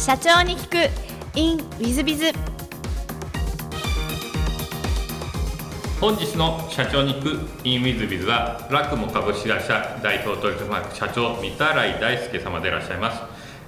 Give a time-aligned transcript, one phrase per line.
[0.00, 1.38] 社長に聞く。
[1.38, 2.32] In ウィズビズ
[6.00, 7.38] 本日の社長に行く。
[7.64, 13.20] インウィズビズはラクモ株式会社代表取締役社長三田来大輔様でいらっしゃいます。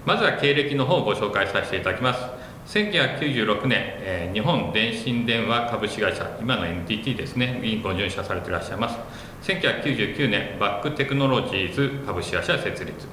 [0.07, 2.79] まずは経歴の方をご紹介させていただきます。
[2.79, 7.61] 1996年、えー日本電信電話株式会社今の NTT ですね。
[7.63, 8.97] にご入社されていらっしゃいます。
[9.43, 13.07] 1999年バックテクノロジーズ株式会社設立。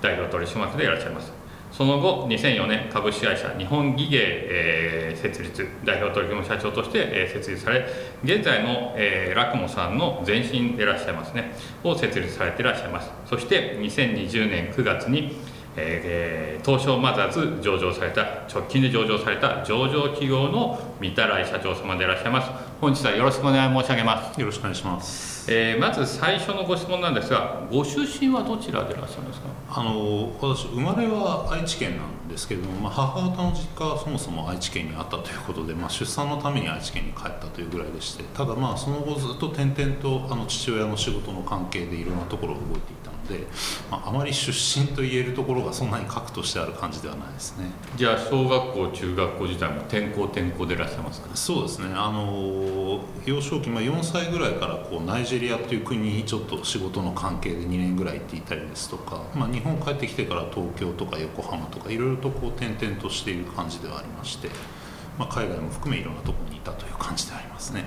[0.00, 1.43] 代表取締役でいらっしゃいます。
[1.76, 7.84] その後2004年株式会社日本技芸、えー設立代表取締社長として、えー設立され
[8.22, 11.52] 現在の、えーラクモさんの前身でいらっしゃいますね。
[11.82, 13.10] を設立されていらっしゃいます。
[13.26, 15.36] そして2020年9月に
[15.76, 22.50] えー東証マザーズ上場された直近で上場された上場企業の三田来社長様でいらっしゃいます。
[22.80, 24.40] 本日はよろしくお願い申し上げます。
[24.40, 25.33] よろしくお願いします。
[25.48, 29.48] えーまず最初のご質問なんですがご出身はどちらでいらっしゃるんですか？
[29.68, 43.46] あの私生まれは愛知県なんですけれども、まあ、母方の実家はそもそも愛知県にあったということで、まあ、出産のために愛知県に帰ったというぐらいでしてただまあその後ずっと転々とあの父親の仕事の関係でいろんなところを動いていたので、
[43.90, 47.66] まあ、あまり出身と言えるところがそんなに核としてある感じではないですね。
[47.96, 51.28] じゃあ小学校中学校時代も転校転校でいらっしゃいますか？
[51.34, 51.86] そうですね。
[51.94, 64.48] あの幼少期、まあ、4歳ぐらいからこうナイジェリアという国にちょっと仕事の関係で2年ぐらい行っていたりですとか、まあ、日本帰ってきてから東京とか横浜とかいろいろとこう転々としている感じではありまして、
[65.18, 67.84] まあ、海外も含めいろんなところにいたという感じでありますね。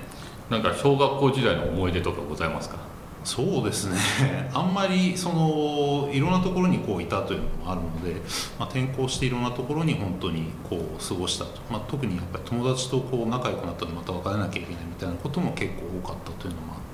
[0.50, 2.76] なんか小学校時代の思い出とかございますか？
[3.24, 3.98] そうですね。
[4.54, 8.20] あんまりそのいろんなところにこういたというのもあるので、
[8.58, 16.87] まあ、転校していろんなところに本当にこう過ごしたと、まあ、特にやっぱり友達とこう仲良くなったらまた別れなきゃいけないみたいなことも結構多かったというのもあって、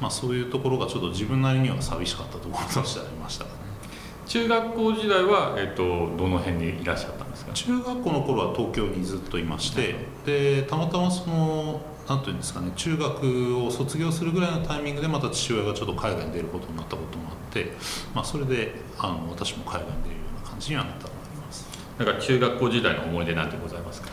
[0.00, 3.56] まあ、そういうところがちょっと自分なりには寂しかったところとしてありましたかね。
[4.26, 7.52] 中学校時代は、えっとどの辺にいらっしゃったんですか？
[7.52, 17.72] 中学校の頃は東京にずっといましてでたまたまそのなんていうんですかね中学を卒業するぐらいのタイミングでまた父親がちょっと海外に出ることになったこともあって、
[18.14, 21.68] まあ、それであの私も海外に出るような感じにはなったと思います。
[21.98, 24.08] なんか中学校時代の思い出なんてございますか？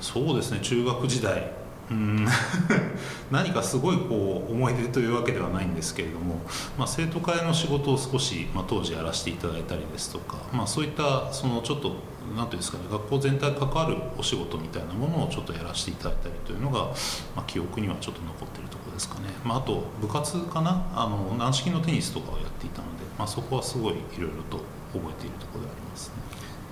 [0.00, 1.50] そうですね中学時代
[1.90, 2.26] うん。
[3.30, 6.40] 何かすごいこう思い出というわけではないんですけれども、
[6.78, 11.96] まあ、生徒会の仕事を少し、まあ、当時やらせていただいたりですとか、まあ、そういったそのちょっと
[12.36, 16.86] 何ていうんですかね学校全体関わるお仕事みたいなものをちょっとやらせていただいたりというのが、
[17.34, 20.90] まあ、記憶にはちょっと残ってるところですかね、まあ、あと部活かな？
[20.94, 24.60] あの軟式のテニスとかをやっていたので、まあ、そこはすごいいろいろと
[24.92, 26.08] 覚えているところであります。
[26.08, 26.14] ね。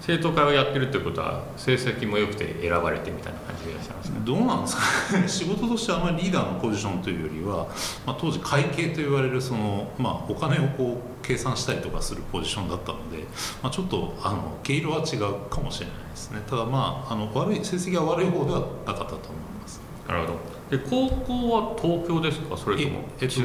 [0.01, 4.19] 生徒会をやってるってことは成績も良くて選ばれてみたいな感じでいらっしゃいますか？
[4.23, 4.77] どうなんです
[5.13, 5.19] か？
[5.19, 7.67] ね 仕事としてはあまりリーダーのポジションというよりは、
[8.07, 13.25] まあ、当時会計と言われるその、まあ、お金をこう計算したりとかするポジションだったので、
[13.63, 16.43] まあ、ちょっとあの毛色は違うかもしれないですね。
[16.51, 19.17] ただまああの悪い成績が悪い方ではなかったと思い
[19.63, 19.81] ます。
[20.07, 20.33] なるほど
[20.71, 22.57] で高校は東京ですか？
[22.57, 23.01] それとも？
[23.21, 23.43] ええっと、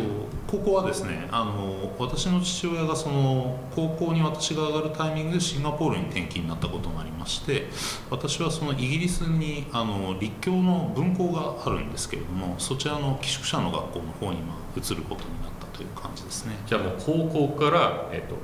[0.48, 7.68] 高校はですねあの私の父親がその高校に私が上がるタイミングでシンガポールに転勤になったことがありまして
[8.10, 16.56] 私はそのイギリスにあの立教の分校があるんですけれどもそちらの寄宿舎の学校の方にまあ移ることになったという感じですね。
[16.66, 18.36] じゃあもう高校から、えっと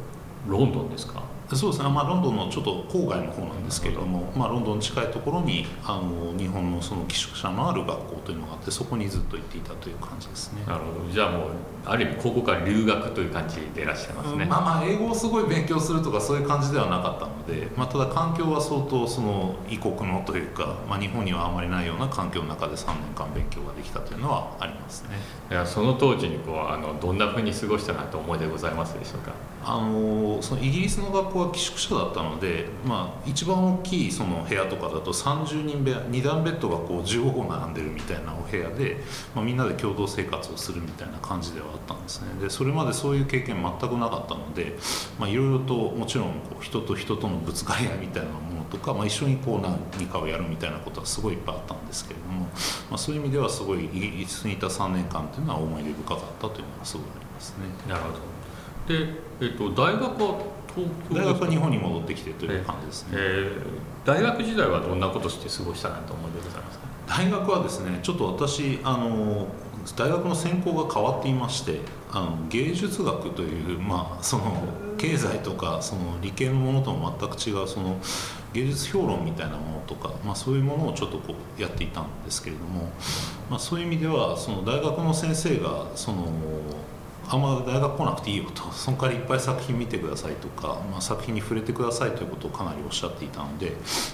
[0.48, 1.24] ロンドンですか？
[1.54, 10.64] そうですね、まあ、ロンドンのちょっと郊外の方なんですけれども、まあ、ロンドンに近いところにあの日本のその寄宿舎のある学校というのがあってそこにずっと行っていたという感じですね。
[10.66, 11.12] なるほど。
[11.12, 11.50] じゃあもう
[11.86, 25.10] ある意味高校から留学という感じでいらっしゃいますね、まあまあ英語をすごい勉強するとかそういう感じではなかったので、まあ、ただ環境は相当その異国のというか、まあ、日本にはあまりないような環境の中で3年間勉強ができたというのはありますね。
[25.52, 29.32] いやその当時にこうあのどんなふうに過ごしたなと思い出ございますでしょうか？
[29.64, 38.98] あのそのイギリスの学校こは寄宿舎だったので、まあ、一番大きいその部屋とかだと30人部屋2段ベッドがこう15個並んでるみたいなお部屋で、
[39.36, 44.78] まあ、みんなで共同生活をするみたいな感じではあったんですねでそれまでそういう経験全くなかったので
[45.30, 52.50] いろいろともちろんこう人と人とのぶつかり合いみたいなものとか、まあ、一緒にこう何かをやるみたいなことはすごいいっぱいあったんですけれども、ま
[52.92, 57.66] あ、そういう意味ではすごいイギリスにいた3年間というのは思い出深かったというのがすごいありますね。
[57.90, 58.36] なるほど
[58.88, 59.08] で、
[59.42, 60.40] えっと、大学は
[60.74, 66.86] 東京大学は日本に戻ってきてという感じですね、えー大学時代はどんなことして過ごしたなと思い出ございますか？
[67.08, 69.48] 大学はですねちょっと私あの
[69.98, 71.80] 大学の専攻が変わっていまして
[72.12, 74.62] あの芸術学という、まあ、その
[75.00, 77.98] 経済とかその理系のものとも全く違うその
[78.54, 82.92] 芸術評論みたいなものとか、まあ、そういうものをちょっとこうやっていたんですけれども、
[83.50, 86.28] まあ、そういう意味ではその大学の先生がその
[87.28, 93.74] あんま大学来なくていいよとその代わりいっぱい作品見てくださいとか、まあ、作品に触れてくださいということをかなりおっしゃっていたので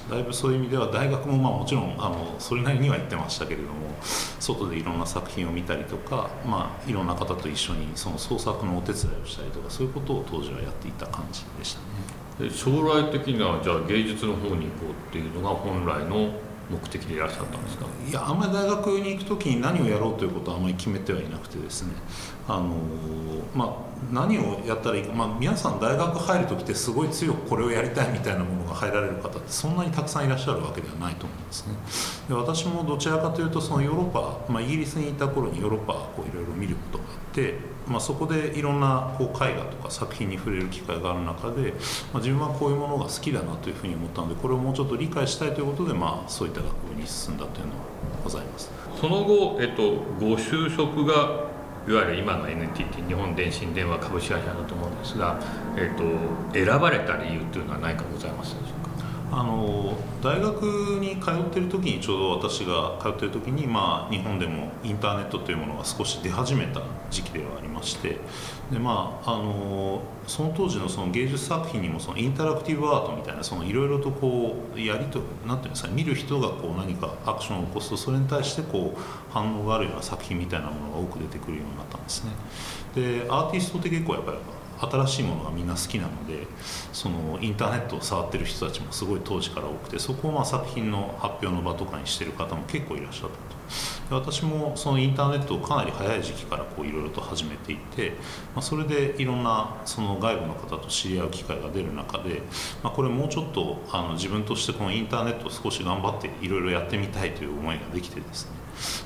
[0.09, 3.71] だいぶそういう意味では大学もまあもちろんあのそれなりには言ってましたけれども
[4.01, 12.49] 外でいろんな作品を見たりとか、まあ、いろんな方と一緒にその創作のお手伝いをしたりとかそういうことを当時はやっていた感じでしたね。
[12.49, 16.31] 将来的にはじゃあ芸術の方に行こうっていうのが本来の
[16.71, 17.85] 目的でいらっしゃったんですか？
[18.09, 21.94] いやあんまり大学に行く時に何をやろうということはあんまり決めてはいなくてですね。
[22.47, 22.75] あの
[23.53, 31.75] まあ何をやったらいいか、まあ、皆さん大学入る時ってすごい強くこれをやりたいみたいなものが入られる方ってそんなにたくさんいらっしゃるわけではないと思うんですね。
[32.27, 37.55] で私もどちらかというとそのヨーロッパ、まあ、イギリスにいた頃にヨーロッパをいろいろ見ることがあて
[37.87, 41.73] まあ、そこでいろんなこう絵画とか作品に触れる機会がある中で、
[42.13, 47.79] まあ、自分はこういうものが好きだなというふうに思ったのでこれをもうちょっと理解したいということで、まあ、そういった学部に進んだというのは
[48.23, 48.71] ございます。
[48.99, 51.49] その後、えっと、ご就職が
[51.87, 55.39] いわゆる今の NTT 日本電信電話株式会社だと思うんですが、
[55.75, 56.03] えっと、
[56.53, 58.80] 選ばれた理由というのは何かございますでしょうか？
[59.31, 60.63] あの大学
[60.99, 68.17] に通ってる時にちょうど私が通ってる時に、まあ、日本でもインターネットというものが少し出始めた時期ではありまして
[68.71, 79.01] で、まあ、あのその当時のその芸術作品にもそのインタラクティブアートみたいないろいろとこうやりとなんていうんですか見る人がこう何かアクションを起こすとそれに対してこう
[79.31, 82.31] 反応があるような作品みたいなものが多く出てくるようになったんですね。
[82.95, 84.37] でアーティストって結構やっぱり
[84.89, 86.47] 新しいものがみんな好きなので
[86.93, 93.61] そのインターネットを触ってる人たちもすごい当時から多くてそこをまあ作品の発表の場とかにしてる方も結構いらっしゃったと。
[94.09, 98.11] 私もそのインターネットをかなり早い時期からいろいろと始めていて、
[98.53, 102.41] まあ、それでいろんなその外部の方と知り合う機会が出る中で、
[102.83, 108.60] まあ、これもうちょっとあの自分としてこのインターネットを少し頑張っていろいろやってみたいという思いができてですね。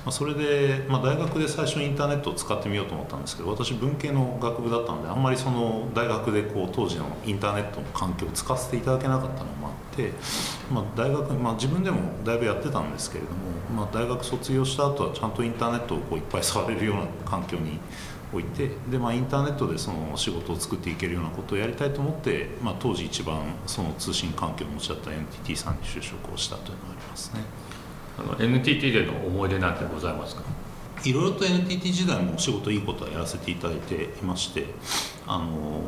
[0.06, 10.12] まあ、それで、まあ、大学で最初インターネットを使ってみようと思ったんですけど私文系の学部だったのであんまりその大学でこう当時のインターネットの環境を使わせていただけなかったのもあって、
[10.72, 13.38] まあ、大学、まあ、自分でもだいぶやってたんですけれども、
[13.76, 17.80] まあ、大学卒業した後はちゃんとインターネットをこういっぱい触れるような環境に
[18.32, 27.42] 置いてで、まあ、インターネットでその仕事を作っていけるようなことをやりたいと思って、まあ、当時一番その通信環境を持ち合った NTT さんに就職をしたというのがありますね。
[28.18, 30.44] あの NTT での思い出なんてございますか？
[31.04, 34.66] いろいろと NTT 時代もお仕事いいことはやらせていただいていまして
[35.28, 35.82] あの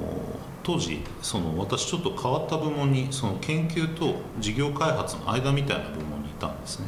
[0.64, 6.88] 当時その私ちょっと変わった部門にその研究と事業開発の間みたいな部門にいたんですね。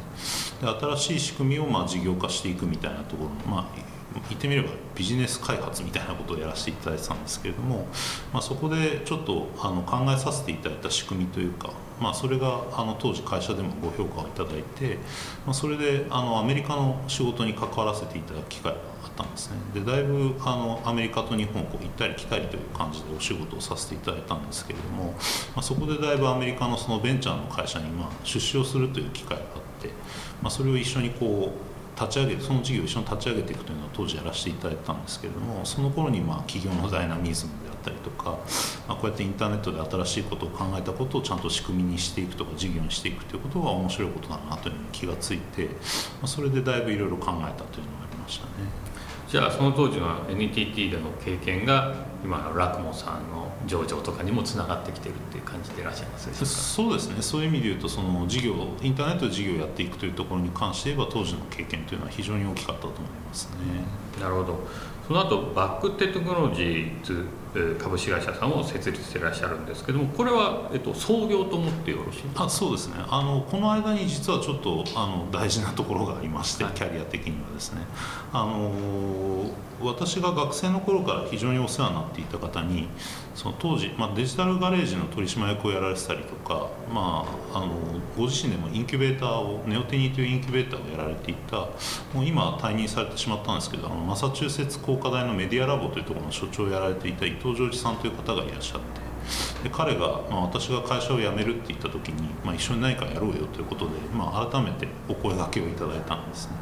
[0.62, 3.80] で新しい仕組みをまあ事業化していくみたいなところのまあ
[4.30, 7.88] 言ってみればビジネス開発みたいなことをやらせていただいてたんですけれども、
[8.34, 11.72] まあ、そこでちょっとあの考えさせていただいた仕組みというか、
[12.02, 14.98] まあ、それがあの当時会社でもご評価をいただいて、
[15.46, 19.58] まあ、それであのアメリカの仕事に関わらせていただく機会があったんですね。
[19.74, 25.12] でだいぶあのアメリカと日本をこう行ったり来たりという感じでお仕事をさせていただいたんですけれども、
[25.56, 29.90] まあ、そこでだいぶアメリカのそのベンチャーの会社にま出資をするという機会があって、
[30.42, 31.69] まあ、それを一緒にこう
[32.00, 38.40] 立ち上げその事業を一緒に立ち上げていくというのを当時やらせていただいたんですけれどもその頃にまあ企業のダイナミズムであったりとか、
[38.88, 45.72] まあ、こうやってインターネットで新しいことを考えたことをちゃんと仕組みにしていくとか事業にしていくということが面白いことだなというのに気がついて、ま
[46.24, 48.89] あ、それでだいぶいろいろ考えたというのがありましたね。
[49.30, 51.94] じゃあその当時の NTT での経験が
[52.24, 57.22] 今のラクモさんの上場とかにもつながってきてるっていう感じでいらっしゃいますそうですね。
[57.22, 64.20] そういう意味で言うとその事業インターネットで事業をやっていくというところに関して言えば当時の経験というのは非常に大きかったと思いますね。
[64.20, 64.68] なるほど
[65.10, 67.26] その後バックテクノロジーズ
[67.80, 72.94] 株式会社さんを設立していらっしゃるんですけどもこれは、えっと、創業と思ってよろしいあそうですね。
[73.10, 77.82] あのこの間に実はちょっとあの大事なところがありまして、はい、キャリア的にはですね。
[78.32, 78.72] あの
[79.82, 82.88] 私が学生の頃から非常にお世話になっていた方に
[83.36, 87.74] その当時、まあ、デジタルガレージの取締役をやられてたりとか、まあ、あの
[88.18, 91.58] ご自身でもインキュベーターをネオテニーというインキュベーターをやられていた
[92.14, 99.09] もう今退任されてしまったんですけどあのマサチューセッツ工科大のメディアラボというところの所長をやられていた伊藤浄一さんという方がいらっしゃって
[99.64, 106.54] で彼が、まあ、私が会社を辞めるって言った時に、まあ、一緒に何かやろうよということで、まあ、改めてお声がけをいただいたんですね。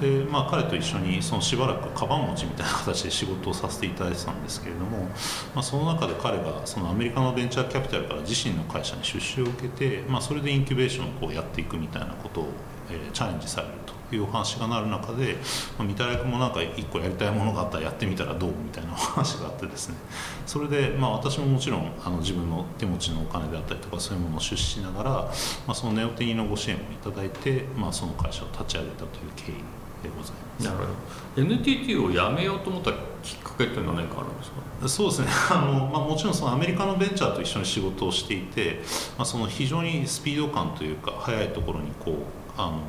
[0.00, 5.08] でまあ、彼と一緒にそのしばらくカバン持ちみたいな形で仕事をさせていただいてたんですけれども、
[5.54, 12.48] まあ、その中で彼がそのアメリカのベンチャーキャピタルから自身の会社に出資を受けて、まあ、それでインキュベーションをこうやっていくみたいなことを、
[12.90, 13.74] えー、チャレンジされる
[14.08, 15.36] というお話がなる中で、
[15.78, 19.96] まあ、三田君もなんか一個やりたいものがあったらやってみたらどうみたいなお話があってですね。
[20.46, 25.32] それで、まあ、私ももちろんあの自分の手持ちのお金であったりとかそういうものを出資しながら、ま
[25.68, 29.54] あ、そのネオテニのご支援をいただいて、まあ、その会社を立ち上げたという経緯
[30.02, 30.64] でございます。
[30.64, 31.42] なるほど。
[31.42, 34.88] NTT を辞めようと思ったきっかけって何かあるんですか？
[34.88, 35.28] そうですね。
[35.50, 38.82] あの、まあ、もちろんそのアメリカのベンチャーと一緒に仕事をしていて、
[39.18, 42.80] まあ、その非常にスピード感というか速いところにこうあの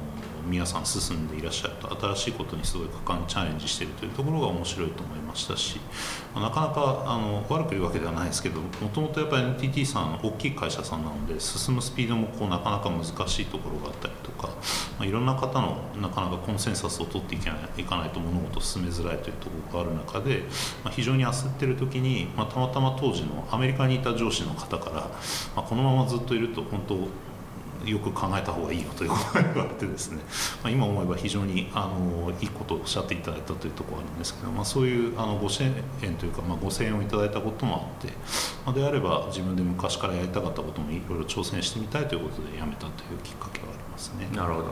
[0.48, 5.80] 皆さん進んでいらっしゃると新しいことにすごい果敢にチャレンジしているというところが面白いと思いましたし、
[6.34, 14.48] なかなかあの悪く言うわけではないですけどもともとやっぱ NTT さん大きい会社さんなので進むスピードもこうなかなか難しいところがあったりとか、
[14.98, 20.44] まあ、いろんな方のなかなかコンセンサスを取っていけないいかないと物事を進めづらいというところがある中で、
[20.84, 25.12] まあ、非常に焦ってる時に、まあ、たまたま当時のアメリカにいた上司の方から、
[25.56, 26.96] ま、このままずっといると本当
[27.86, 30.20] よく考えた方がいいよということを言われてですね、
[30.64, 35.74] まあ、今思えば非常にあのいいことをおっしゃっていただいたというところがあるんですけど、まあ、そういうあのご支援
[36.16, 38.14] というか、まあ、ご声援をいただいたこともあって、
[38.66, 44.28] まあ、であれば自分で昔からやりたかったこともいろいろ挑戦してみたいということで辞めたというきっかけがありますね。
[44.36, 44.66] なるほど。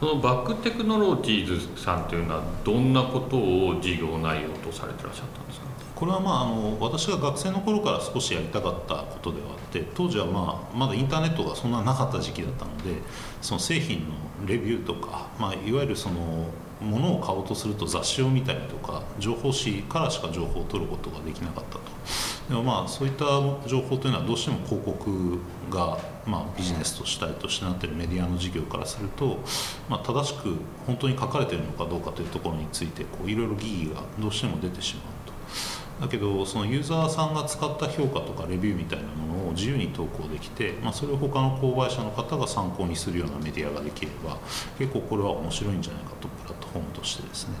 [0.00, 1.46] このバックテクノロジー
[1.76, 5.63] ズさんというのはどんなことを事業内容とされてらっしゃったんですか？
[6.04, 13.00] これはまああの私が学生の頃から少しやりたかったことではあって当時はまあまだインターネットがそんななかった時期だったので
[13.40, 14.14] その製品の
[14.46, 16.44] レビューとか、まあ、いわゆるその
[16.82, 21.80] 物を買おうとすると雑誌を見たりとか情報誌からしか情報を取ることができなかったと
[22.50, 23.24] でもまあそういった
[23.66, 25.38] 情報というのはどうしても広告
[25.70, 25.96] が
[26.26, 29.38] まあビジネスとしたいとしてなっているメディアの事業からすると、
[29.88, 30.54] まあ、正しく
[30.86, 35.13] 本当に書かれているのかどうかというところについていろいろ疑義がどうしても出てしまう。
[36.00, 44.38] だけどそのユーザーさんが使った評価とかレビューみたいなものを自由に投稿できて、まあ、それを他の購買者の方が参考にするようなメディアができれば
[44.78, 47.54] 結構これは面白いんじゃないかとプラットフォームとしてですね、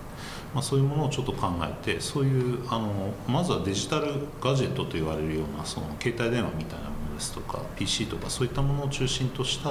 [0.52, 9.70] まあ、そういうものをちょっと考えてそういうあのまずはデジタルガジェットと言われるようなその携帯電話みたいなものですとか PC とかそういったものを中心とした、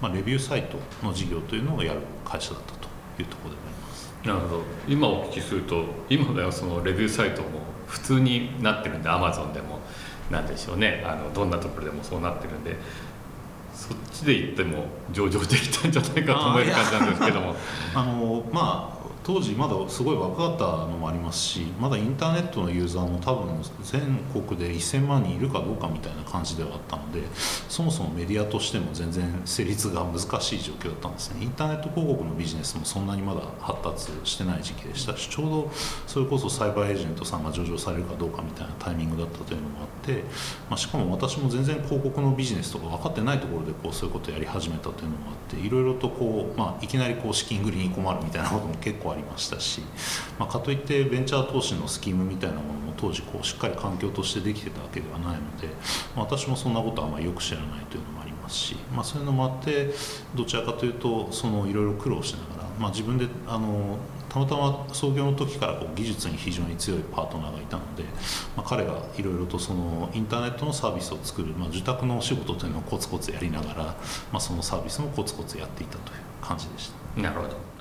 [0.00, 2.88] まあ、レビューサイトの事業というのをやる会社だったと
[3.22, 4.12] いうところであります。
[4.24, 7.61] なるほど今お聞きすると今ではそのレビューサイトも
[7.92, 9.78] 普通になってるんでアマゾンでも
[10.30, 11.04] なんでしょうね。
[11.06, 12.74] あのどんなところでもそうなってるんで
[13.74, 17.54] そっちで言っても上場できたんじゃないかと思える感じなんですけども。
[17.94, 27.22] あのまあ当時まだすごい若かったのもありますしまだインターネットのユーザーも多分全国で1000万人いるかどうかみたいな感じではあったので
[27.68, 31.42] そもそもメディアとしても全然成立が難しい状況だったんですね。
[31.42, 35.70] インターネット広告のビジネスもそんなにまだ発達してない時期でしたしちょうど
[36.06, 40.24] それこそサイバーエージェントさんが上場されるかどうかみたいなタイミングだったというのもあって、
[40.68, 49.82] まあ、しかも私も全然広告のビジネスとか分かってないところでこうそういうことをやり始めたというのもあっていろいろとこう、まあ、いきなりこう資金繰りに困るみたいなことも結構ありましたし、
[50.38, 55.68] まあ、かといってベンチャー投資のスキームみたいなものも当時こうしっかり環境としてできてたわけではないので、
[56.16, 59.90] まあ、私もそんなことはあまりよく知らないというのもありますし、まあ、そういうのもあって
[60.34, 61.30] どちらかというと
[61.66, 63.98] いろいろ苦労しながら、まあ、自分であの
[64.32, 68.04] たまたま創業の時からこう技術に非常に強いパートナーがいたので、
[68.56, 73.94] まあ、彼がいろいろとそのインターネットのサービスを作る、まあ、受託のお仕事というのをコツコツやりながら、ま
[74.34, 77.20] あ、そのサービスもコツコツやっていたという感じでした。
[77.20, 77.71] なるほど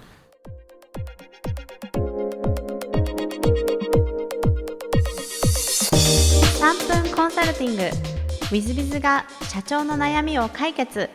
[7.22, 7.84] コンサルティング。
[7.84, 7.92] w
[8.52, 11.08] i z b i が社長の悩みを解決。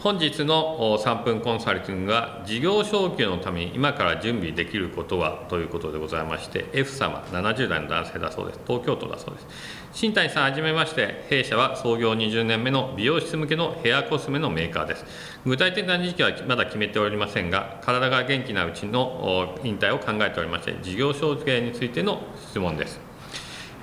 [0.00, 8.60] 本日の3分コンサルティングは事業承継のために今から準備できることはということでございまして F 様70代の男性だそうです。
[8.66, 9.46] 東京都だそうです。
[9.94, 11.24] 新谷さんはじめまして。
[11.30, 15.06] 弊社は創業20年目の美容室向けのヘアコスメのメーカーです。
[15.46, 23.11] 具体的な時期はまだ決めておりませんが体が元気なうちの引退を考えておりまして事業承継についての質問です。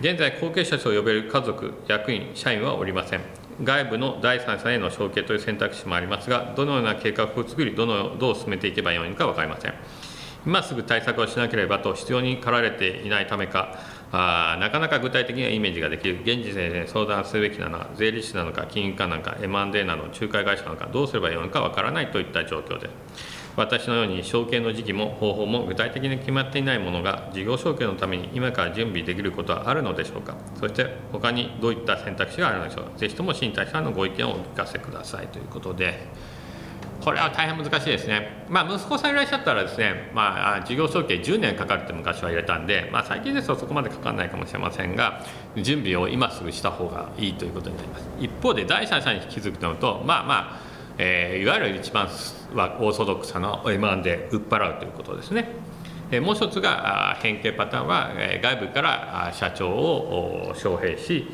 [0.01, 3.21] 現在後継者と呼べる家族役員社員はおりません。
[3.61, 9.73] 外部の第三者への承継という選択肢もありますがどのような計画を作りどのどう進めていけばよいのか分かりません。
[10.45, 13.77] 今すぐ対策をしなければと必要に駆られていないためか
[14.13, 16.21] あなかなか具体的なイメージができる。
[16.21, 22.87] 現時点で相談すべきなのか税理士なのか金融機関なのか M&A など仲介会社なのかどうすればよいのか分からないといった状況で。
[22.87, 30.37] す私のように承継の時期も方法も具体的に決まっていないものが事業承継のために今から準備できることはあるのでしょうか。
[30.57, 32.97] そして他にどういった選択肢があるのでしょうか。
[32.97, 36.07] ぜひとも新谷さんのご意見をお聞かせくださいということで。
[37.01, 45.23] これは大変難しいですね、まあ、息子さんいらっしゃったらですね、まあ、事業承継10年かかるって昔は入れたんで、まあ、最近ですとそこまでかからないかもしれませんが
[45.55, 48.09] 準備を今すぐした方がいいということになります。
[48.19, 52.07] 一方で第三者に気づくとなるとまあまあえー、いわゆる一番
[52.53, 55.47] はオーソドックスな M1 で売っ払うということですね。
[56.11, 61.27] えもう一つが変形パターンは外部から社長を招聘し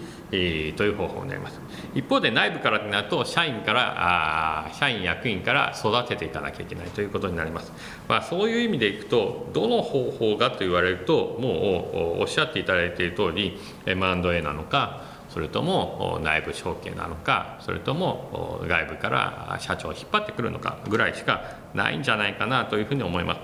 [0.75, 1.59] という方法になります。
[1.95, 7.71] 一方で内部からになると社員から社員役員から育てていかなきゃいけないということになります、
[8.07, 23.41] まあ、そういう意味でいくとどの方法がと言われるともうおっしゃっていただいている通り M&A なのかそれとも内部承継なのかそれとも外部から社長を引っ張ってくるのかぐらいしかないんじゃないかなというふうに思います。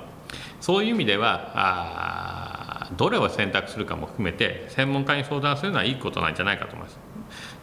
[0.62, 6.98] そういう意味ではどれを選択するかも含めて専門家に相談するのはいいことなんじゃないかと思います。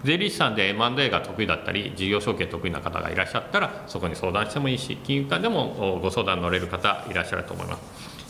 [0.04, 7.80] 税理士さんで M&A が得意だったり事業承継得意な方がいらっしゃったらそこに相談してもいいし金融機関でもご相談乗れる方いらっしゃると思います。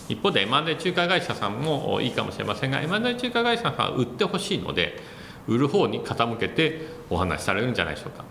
[0.08, 5.17] 一方で M&A 仲介会社さんもいいかもしれませんが M&A 仲介会社さんは売ってほしいので
[5.48, 8.24] 売る方に傾けてお話しされるんじゃないでしょうか。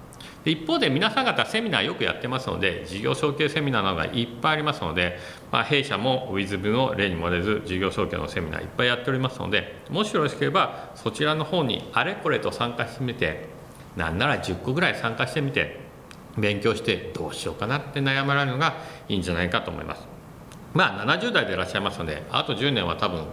[0.45, 5.19] 一方で皆さん方セミナーよくやってますので事業承継セミナーなどがいっぱいありますので、
[5.51, 13.49] まあ、弊社も WIZB の例に漏れず事業承継のセミナーいっぱいやっておりますのでもしよろしければそちらの方にあれこれと参加してみて
[13.97, 15.79] なんなら10個ぐらい参加してみて
[16.37, 18.75] 勉強してどうしようかなって悩まれるのが
[19.09, 20.07] いいんじゃないかと思います。
[20.73, 23.25] まあ70代でいらっしゃいますのであと10年は多分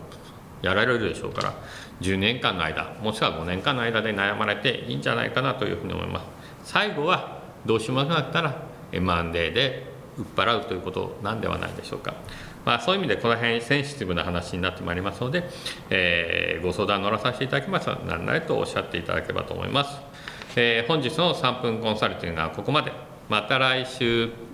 [0.62, 1.54] やられるでしょうから
[2.00, 6.26] 10年間の間もしくは5年間の間で悩まれていいんじゃないかなというふうに思います。
[6.64, 9.86] 最後はどうしようもなかったら M&A で
[10.16, 12.14] 売っ払うということなんではないでしょうか。
[12.64, 15.44] まあ、そういう意味でこの辺センシティブな話になってまいりますので、
[15.90, 17.88] えー、ご相談乗らさせていただきます。
[18.06, 20.00] 何なりとおっしゃっていただければと思います、
[20.56, 22.92] えー、本日の3分コンサルティングはここまで。
[23.28, 24.53] また来週。